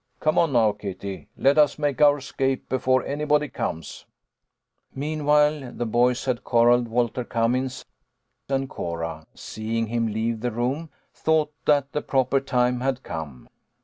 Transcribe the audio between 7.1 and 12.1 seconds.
Cummins, and Cora, seeing him leave the room, thought th.it the